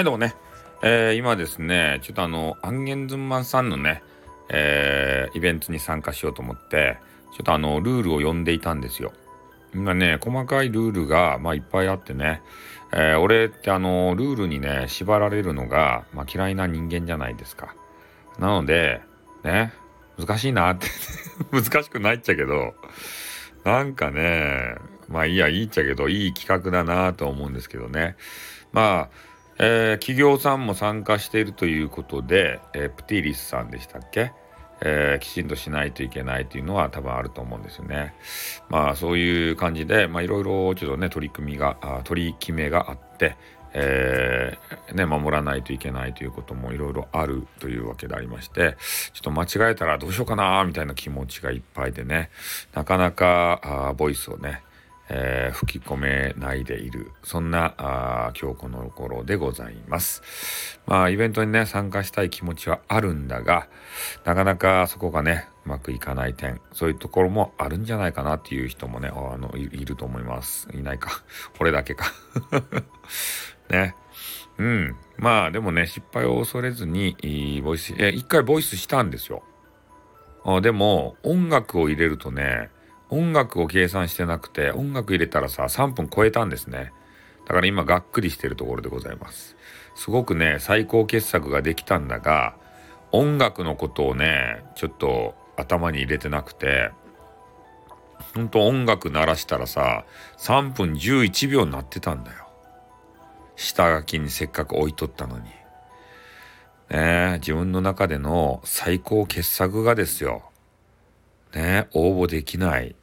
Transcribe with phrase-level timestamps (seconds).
[0.00, 0.34] はい、どうもね。
[0.82, 4.02] えー、今ですね、ちょっとあの、アンゲンズンマンさんのね、
[4.48, 6.96] えー、イベントに参加しようと思って、
[7.36, 9.12] ちょっとあの、ルールを読んでいたんですよ。
[9.74, 12.40] 今ね、細かいルールが、まあ、いっぱいあってね、
[12.94, 17.74] えー、俺ってあの、ルールにね、縛られるのが、まあ、嫌いな人間じゃないですか。
[18.38, 19.02] なので、
[19.44, 19.74] ね、
[20.18, 20.86] 難しいなって
[21.52, 22.74] 難しくないっちゃけど、
[23.64, 24.76] なんかね、
[25.10, 28.16] まあいいや、いいっちゃけど、いい企画だなと思うんですけどね。
[28.72, 29.29] まあ、
[29.62, 34.32] えー、企業さんも参加しているということで、えー、プティリスさんでしたっけ、
[34.80, 38.14] えー、きちんとしないといけないというのは多分あると思うんですよね。
[38.70, 43.36] まあそういう感じで、まいろいろちょっとね、取り組みが、あ取り決めがあって、
[43.74, 48.78] えー、ね、守らないといけないということもいろいろあるというわけでありまして、
[49.12, 52.30] ちょっと間違えたらどうしようかなみたいな気持ちがいっぱいでね、
[52.72, 54.62] なかなかボイスをね、
[55.12, 60.80] えー、吹き込めないでいる、そんなあ今日この頃でございます。
[60.86, 63.66] まあ、イベントにね、参加したい気持ちはあるんだが、
[64.24, 70.68] なかなかそこがね、うまくいかない点、そういうところもあるんじゃないかなっていう人もね、あのいると思います。
[70.72, 71.10] いないか。
[71.58, 72.12] これだけか。
[73.68, 73.96] ね。
[74.58, 74.96] うん。
[75.16, 79.42] まあ、でもね、失敗を恐れずに、ボイス、え、一回ボイスしたんですよ。
[80.44, 82.70] あでも、音楽を入れるとね、
[83.10, 86.92] 音楽を計算してなくて、音楽入れたらさ、3分超えたんですね。
[87.46, 89.56] だから今がっくりしてるところでございます。
[89.96, 92.54] すごくね、最高傑作ができたんだが、
[93.12, 96.92] 音楽のことをね、ちょっと頭に入れてなくて、
[98.34, 100.04] ほんと音楽鳴らしたらさ、
[100.38, 102.46] 3分11秒になってたんだよ。
[103.56, 105.44] 下書きにせっかく置いとったのに。
[106.90, 110.44] ね自分の中での最高傑作がですよ。
[111.54, 112.96] ね応募できない。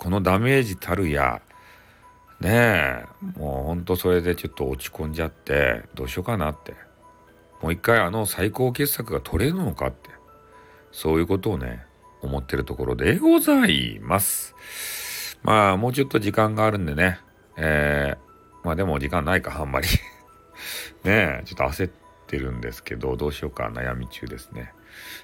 [0.00, 1.42] このダメージたるや、
[2.40, 3.04] ねえ、
[3.38, 6.74] もうほんとそれでちょっと落ち込んじゃって、どうしようかなって。
[7.60, 10.08] もう一回あの最高傑作が取れるのかって。
[10.90, 11.84] そういうことをね、
[12.22, 14.56] 思ってるところでございます。
[15.42, 17.20] まあ、もうちょっと時間があるんでね。
[17.58, 19.88] えー、まあでも時間ないか、あんまり
[21.04, 21.90] ねえ、ちょっと焦っ
[22.26, 24.72] てるんですけど、どうしようか悩み中ですね。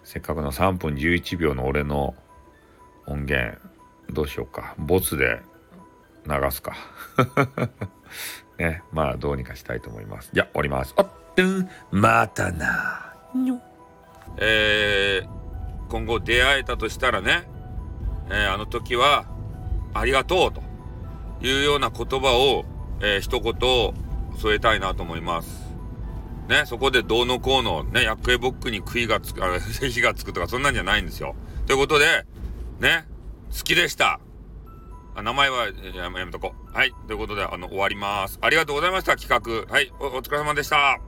[0.04, 2.14] せっかくの3分11秒の俺の
[3.06, 3.58] 音源、
[4.10, 4.74] どうしようか。
[4.78, 5.40] ボツで
[6.26, 6.74] 流すか。
[8.58, 10.30] ね、まあどうにかしたいと思います。
[10.32, 10.94] じゃあ、降ります。
[10.96, 11.08] あっ、
[11.90, 13.12] またな。
[14.38, 17.48] えー、今後出会えたとしたらね、
[18.28, 19.26] えー、あの時は、
[19.94, 20.62] ありがとうと
[21.46, 22.64] いうような言葉を、
[23.00, 23.54] えー、一言
[24.38, 25.66] 添えたいなと思います。
[26.48, 31.34] ね、そこでどうのこうの、ね、ヤックエボックに杭がつく、あ 火がつくとかそんなんじゃないんですよ。
[31.66, 32.24] ということで、
[32.78, 33.06] ね、
[33.56, 34.20] 好きでした。
[35.14, 36.54] あ名前はやめとこ。
[36.74, 36.92] はい。
[37.06, 38.38] ということで、あの、終わります。
[38.42, 39.72] ありがとうございました、企画。
[39.72, 39.90] はい。
[39.98, 41.05] おお疲れ様でした。